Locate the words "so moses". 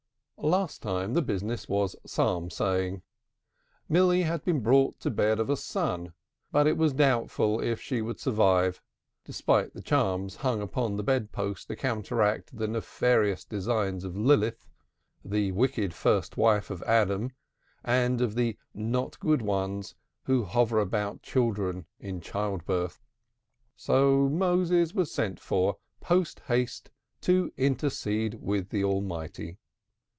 23.75-24.95